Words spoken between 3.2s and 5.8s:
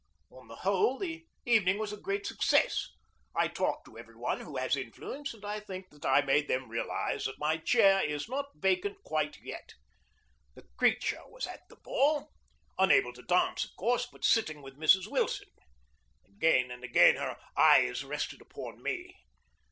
I talked to every one who has influence, and I